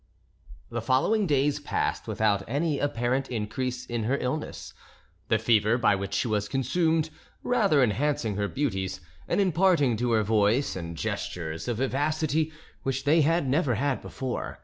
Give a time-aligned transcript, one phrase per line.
[0.71, 4.73] The following days passed without any apparent increase in her illness,
[5.27, 7.11] the fever by which she was consumed
[7.43, 12.51] rather enhancing her beauties, and imparting to her voice and gestures a vivacity
[12.81, 14.57] which they had never had before.